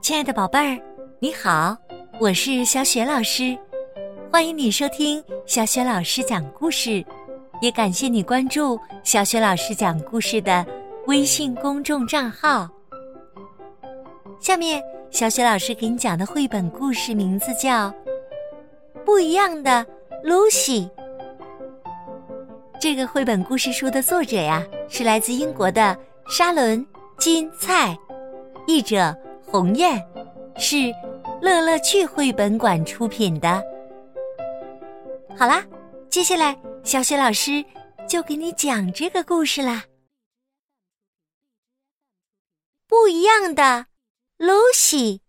[0.00, 0.80] 亲爱的宝贝儿，
[1.18, 1.76] 你好，
[2.20, 3.58] 我是小雪老师，
[4.30, 7.04] 欢迎你收听小雪老师讲故事，
[7.60, 10.64] 也感谢你关注小雪老师讲故事的
[11.06, 12.68] 微信公众账号。
[14.38, 14.80] 下面，
[15.10, 17.88] 小雪老师给你讲的绘本故事名字叫
[19.04, 19.84] 《不一样的
[20.22, 20.82] 露西》。
[22.80, 25.98] 这个绘本故事书的作者呀，是来自英国的
[26.28, 26.78] 沙伦·
[27.18, 27.96] 金蔡，
[28.66, 29.16] 译者。
[29.48, 29.96] 鸿雁
[30.58, 30.92] 是
[31.40, 33.62] 乐乐趣绘本馆出品的。
[35.38, 35.64] 好啦，
[36.10, 37.64] 接下来小雪老师
[38.08, 39.84] 就给你讲这个故事啦。
[42.88, 43.86] 不一样的
[44.36, 45.22] 露西，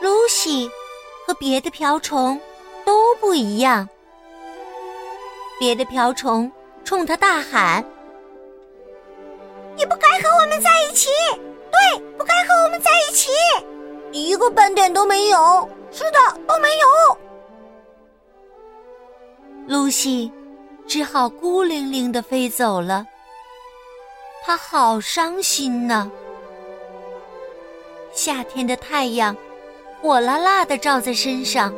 [0.00, 0.70] 露西
[1.26, 2.40] 和别的瓢虫
[2.84, 3.86] 都不一样。
[5.58, 6.50] 别的瓢虫
[6.86, 7.84] 冲他大喊。
[9.76, 11.10] 你不该和我们在一起，
[11.70, 13.30] 对，不该和我们在一起，
[14.12, 15.68] 一个斑点都没有。
[15.90, 17.18] 是的，都没有。
[19.66, 20.30] 露西
[20.86, 23.04] 只好孤零零的飞走了，
[24.44, 26.10] 她好伤心呢。
[28.12, 29.36] 夏天的太阳
[30.00, 31.74] 火辣辣的照在身上，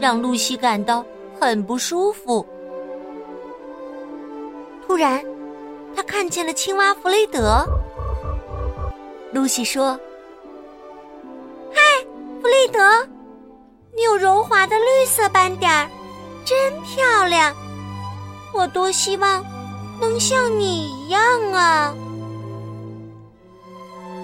[0.00, 1.04] 让露西感到
[1.40, 2.44] 很不舒服。
[4.86, 5.24] 突然。
[5.94, 7.64] 他看见了青蛙弗雷德。
[9.32, 9.98] 露西说
[11.72, 11.80] ：“嗨，
[12.42, 13.08] 弗雷德，
[13.94, 15.88] 你有柔滑的绿色斑点儿，
[16.44, 17.54] 真漂亮！
[18.52, 19.42] 我多希望
[19.98, 21.20] 能像你一样
[21.52, 21.94] 啊！”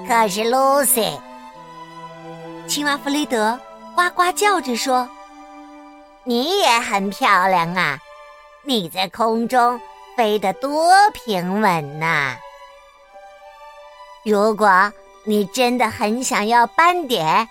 [0.06, 1.18] 可是露西，
[2.66, 3.58] 青蛙弗雷德
[3.94, 5.08] 呱呱叫着说
[6.24, 7.98] ：“你也很漂亮啊！
[8.62, 9.80] 你在空中。”
[10.16, 12.36] 飞得多平稳呐！
[14.24, 14.92] 如果
[15.24, 17.48] 你真的很想要斑点，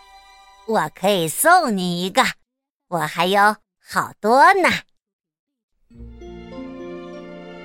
[0.68, 2.24] 我可以送你一个，
[2.88, 4.70] 我还有好多呢。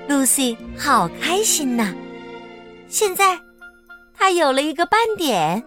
[0.09, 1.95] 露西好开心呐！
[2.89, 3.39] 现在
[4.17, 5.63] 她有了一个斑点，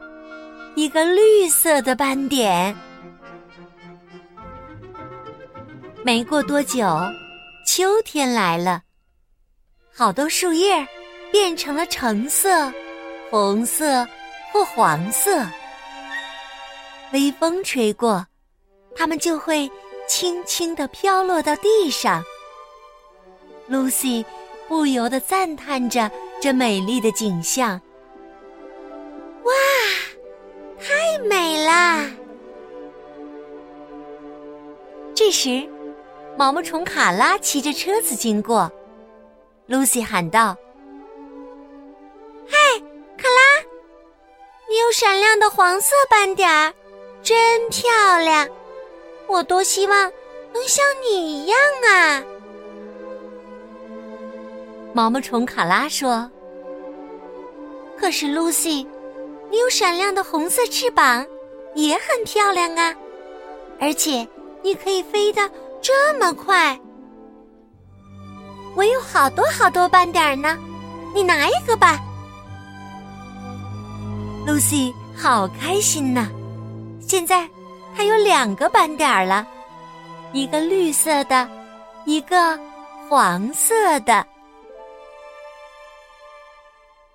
[0.76, 2.76] 一个绿色的斑点。
[6.04, 6.88] 没过多久，
[7.66, 8.82] 秋天来了。
[10.00, 10.88] 好多树叶
[11.30, 12.72] 变成了橙色、
[13.30, 14.08] 红色
[14.50, 15.46] 或黄色。
[17.12, 18.26] 微风吹过，
[18.96, 19.70] 它们就会
[20.08, 22.24] 轻轻地飘落到地上。
[23.68, 24.26] 露西
[24.70, 26.10] 不由得赞叹着
[26.42, 27.82] 这美丽的景象
[29.44, 29.52] ：“哇，
[30.80, 32.10] 太美啦！”
[35.14, 35.68] 这时，
[36.38, 38.72] 毛毛虫卡拉骑着车子经过。
[39.70, 40.58] 露西喊道
[42.50, 42.58] ：“嗨，
[43.16, 43.64] 卡拉，
[44.68, 46.74] 你有闪亮的黄色斑点儿，
[47.22, 48.50] 真漂亮！
[49.28, 50.12] 我多希望
[50.52, 51.56] 能像你一样
[51.88, 52.24] 啊！”
[54.92, 56.28] 毛毛虫卡拉说
[57.96, 58.88] ：“可是露西，
[59.52, 61.24] 你有闪亮的红色翅膀，
[61.76, 62.96] 也很漂亮啊！
[63.80, 64.28] 而且
[64.64, 65.48] 你可以飞得
[65.80, 66.76] 这么快。”
[68.80, 70.58] 我有好多好多斑点呢，
[71.14, 72.00] 你拿一个吧。
[74.48, 76.30] 露西好开心呐，
[77.02, 77.46] 现在
[77.94, 79.46] 她有两个斑点儿了，
[80.32, 81.46] 一个绿色的，
[82.06, 82.58] 一个
[83.10, 84.26] 黄色的。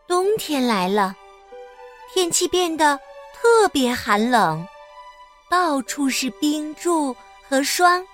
[0.06, 1.16] 冬天来了，
[2.12, 2.98] 天气变得
[3.32, 4.62] 特别寒冷，
[5.48, 7.16] 到处是冰柱
[7.48, 8.04] 和霜。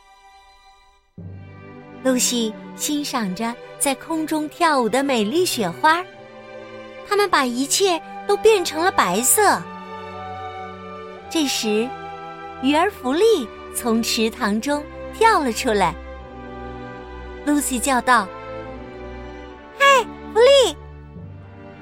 [2.04, 6.02] 露西欣赏着在空中跳舞的美丽雪花，
[7.06, 9.60] 他们把一切都变成了白色。
[11.28, 11.86] 这时，
[12.62, 13.46] 鱼儿弗利
[13.76, 14.82] 从池塘中
[15.12, 15.94] 跳了出来。
[17.44, 18.26] 露西叫道
[19.78, 20.02] ：“嗨，
[20.32, 20.74] 弗利，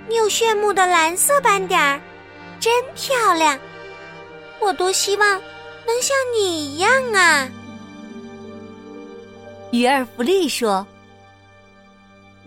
[0.09, 2.01] 你有炫目的蓝色斑点儿，
[2.59, 3.57] 真漂亮！
[4.61, 5.41] 我多希望
[5.87, 7.49] 能像你一样啊！”
[9.71, 10.87] 鱼儿弗利说：“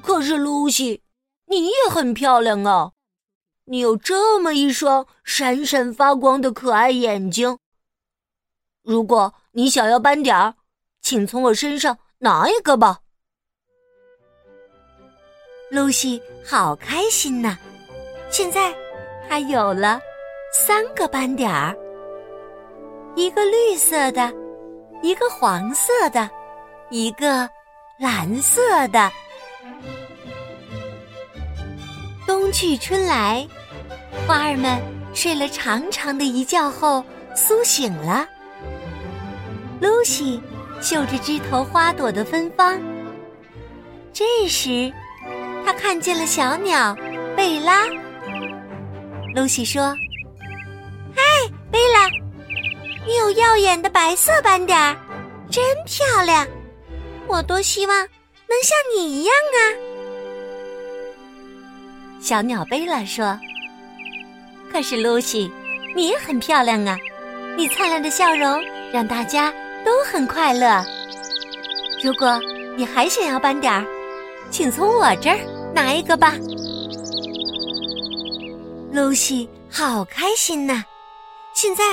[0.02, 1.04] 可是露西，
[1.46, 2.92] 你也很漂亮啊！
[3.66, 7.60] 你有这么一双闪闪发光的可爱眼睛。
[8.82, 10.56] 如果你想要斑点儿，
[11.02, 13.02] 请从我身上拿一个吧。”
[15.70, 17.56] 露西好开心呐！
[18.32, 18.76] 现在
[19.30, 20.02] 她有了
[20.52, 21.78] 三个斑点儿：
[23.16, 24.34] 一个绿色的，
[25.04, 26.28] 一个黄色的。
[26.92, 27.50] 一个
[27.98, 29.10] 蓝色的，
[32.28, 33.48] 冬去春来，
[34.28, 34.78] 花儿们
[35.14, 37.02] 睡了长长的一觉后
[37.34, 38.28] 苏醒了。
[39.80, 40.42] 露西
[40.82, 42.78] 嗅着枝头花朵的芬芳。
[44.12, 44.92] 这时，
[45.66, 46.94] 她看见了小鸟
[47.38, 47.86] 贝拉。
[49.34, 49.96] 露西说
[51.16, 51.24] ：“嗨，
[51.72, 52.10] 贝拉，
[53.08, 54.94] 你有耀眼的白色斑点儿，
[55.50, 56.46] 真漂亮！
[57.32, 59.60] 我多希望能像你一样啊！”
[62.22, 63.40] 小鸟贝拉说
[64.72, 65.52] ：“可是露西，
[65.96, 66.98] 你也很漂亮啊！
[67.58, 68.62] 你灿烂的笑容
[68.94, 69.52] 让大家
[69.84, 70.84] 都很快乐。
[72.04, 72.40] 如果
[72.78, 73.86] 你还想要斑点儿，
[74.50, 75.38] 请从我这儿
[75.74, 76.36] 拿一个吧。”
[78.94, 80.84] 露西好开心呐！
[81.54, 81.84] 现在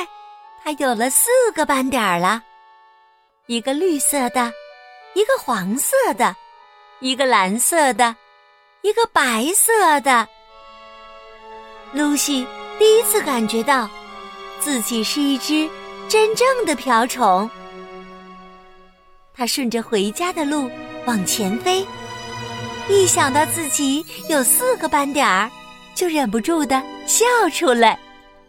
[0.62, 2.42] 她有了四个斑点儿了，
[3.46, 4.52] 一个绿色的，
[5.18, 6.36] 一个黄色的，
[7.00, 8.14] 一个蓝色的，
[8.82, 10.28] 一个白色的。
[11.92, 12.46] 露西
[12.78, 13.90] 第一次感觉到
[14.60, 15.68] 自己是一只
[16.08, 17.50] 真正的瓢虫。
[19.34, 20.70] 她顺着回家的路
[21.04, 21.84] 往前飞，
[22.88, 25.50] 一想到自己有四个斑点儿。
[25.96, 27.98] 就忍不住的笑出来。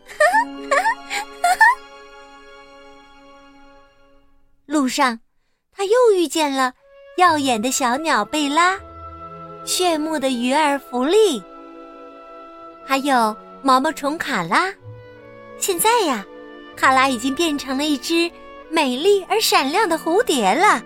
[4.67, 5.19] 路上，
[5.75, 6.73] 他又遇见了
[7.17, 8.77] 耀眼的小鸟贝拉，
[9.65, 11.41] 炫目的鱼儿弗利，
[12.85, 14.73] 还有毛毛虫卡拉。
[15.57, 16.25] 现在呀，
[16.75, 18.29] 卡拉已经变成了一只
[18.69, 20.81] 美丽而闪亮的蝴蝶了。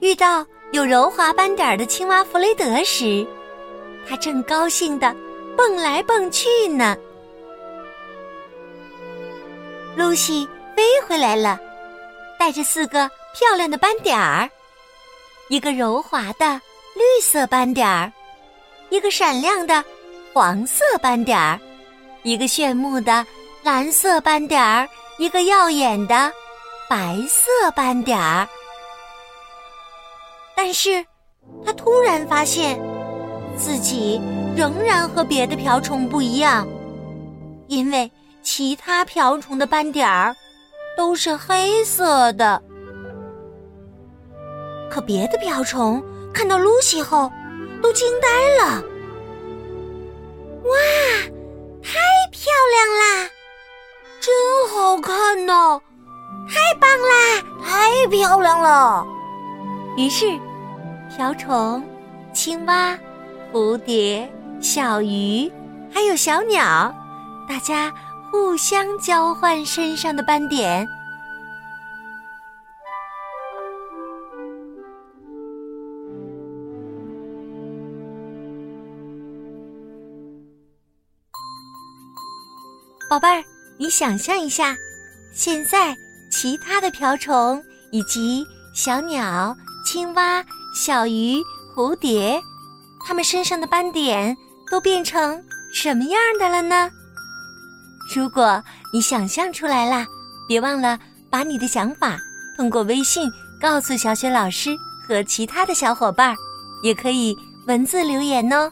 [0.00, 3.26] 遇到有柔滑斑点的青蛙弗雷德时。
[4.04, 5.14] 他正高兴的
[5.56, 6.96] 蹦来蹦去呢。
[9.94, 10.44] 露西
[10.74, 11.56] 飞回来了，
[12.42, 14.50] 带着四个漂亮的斑点儿：
[15.46, 16.60] 一个柔滑的
[16.96, 18.12] 绿色斑点儿，
[18.90, 19.84] 一个闪亮的
[20.34, 21.56] 黄色斑点儿，
[22.24, 23.24] 一个炫目的
[23.62, 26.32] 蓝色斑点儿，一个耀眼的
[26.90, 28.48] 白色斑点儿。
[30.56, 31.06] 但是，
[31.64, 32.76] 他突然发现。
[33.56, 34.20] 自己
[34.56, 36.66] 仍然和别的瓢虫不一样，
[37.68, 38.10] 因为
[38.42, 40.34] 其他瓢虫的斑点儿
[40.96, 42.62] 都是黑色的。
[44.90, 46.02] 可别的瓢虫
[46.32, 47.30] 看到露西后，
[47.82, 48.28] 都惊呆
[48.64, 48.82] 了。
[50.64, 50.76] 哇，
[51.82, 51.98] 太
[52.30, 53.30] 漂亮啦！
[54.20, 54.32] 真
[54.68, 55.80] 好看呢！
[56.48, 57.42] 太棒啦！
[57.64, 59.06] 太漂亮了！
[59.96, 60.26] 于是，
[61.16, 61.82] 瓢虫、
[62.32, 62.98] 青蛙。
[63.52, 65.52] 蝴蝶、小鱼，
[65.92, 66.94] 还有小鸟，
[67.46, 67.92] 大家
[68.32, 70.88] 互相交换身上的斑点。
[83.10, 83.44] 宝贝儿，
[83.78, 84.74] 你想象一下，
[85.34, 85.94] 现在
[86.30, 88.42] 其他的瓢虫以及
[88.74, 90.42] 小鸟、青蛙、
[90.74, 91.36] 小鱼、
[91.76, 92.40] 蝴蝶。
[93.06, 94.34] 它们身上的斑点
[94.70, 96.90] 都变成什么样的了呢？
[98.14, 98.62] 如果
[98.92, 100.06] 你想象出来啦，
[100.48, 100.98] 别忘了
[101.30, 102.18] 把你的想法
[102.56, 103.30] 通过微信
[103.60, 104.76] 告诉小雪老师
[105.06, 106.36] 和其他的小伙伴儿，
[106.82, 107.36] 也可以
[107.66, 108.70] 文字留言哦。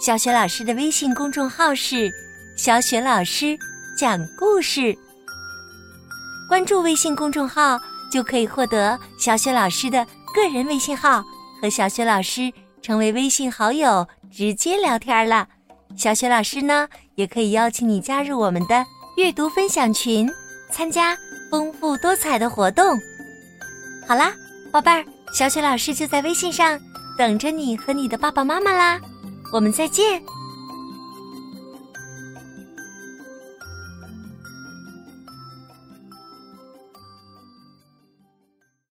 [0.00, 2.10] 小雪老师的微信公众号是
[2.56, 3.56] “小雪老师
[3.96, 4.96] 讲故事”，
[6.48, 7.78] 关注微信公众号
[8.10, 11.22] 就可以获得小雪老师的个人微信号
[11.60, 12.52] 和小雪老师。
[12.82, 15.46] 成为微信好友，直接聊天了。
[15.96, 18.84] 小雪老师呢，也可以邀请你加入我们的
[19.16, 20.28] 阅读分享群，
[20.70, 21.16] 参加
[21.50, 22.98] 丰富多彩的活动。
[24.06, 24.32] 好啦，
[24.70, 25.04] 宝贝儿，
[25.34, 26.78] 小雪老师就在微信上
[27.16, 29.00] 等着你和你的爸爸妈妈啦。
[29.52, 30.22] 我们再见。